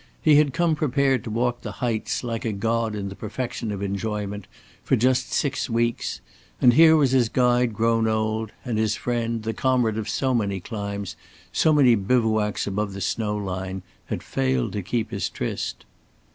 He 0.19 0.37
had 0.37 0.51
come 0.51 0.73
prepared 0.75 1.23
to 1.25 1.29
walk 1.29 1.61
the 1.61 1.73
heights 1.73 2.23
like 2.23 2.43
a 2.43 2.51
god 2.53 2.95
in 2.95 3.09
the 3.09 3.15
perfection 3.15 3.71
of 3.71 3.83
enjoyment 3.83 4.47
for 4.83 4.95
just 4.95 5.31
six 5.31 5.69
weeks. 5.69 6.21
And 6.59 6.73
here 6.73 6.95
was 6.95 7.11
his 7.11 7.29
guide 7.29 7.75
grown 7.75 8.07
old; 8.07 8.51
and 8.65 8.79
his 8.79 8.95
friend, 8.95 9.43
the 9.43 9.53
comrade 9.53 9.99
of 9.99 10.09
so 10.09 10.33
many 10.33 10.59
climbs, 10.59 11.15
so 11.51 11.71
many 11.71 11.93
bivouacs 11.93 12.65
above 12.65 12.93
the 12.93 12.99
snow 13.01 13.37
line, 13.37 13.83
had 14.07 14.23
failed 14.23 14.73
to 14.73 14.81
keep 14.81 15.11
his 15.11 15.29
tryst. 15.29 15.85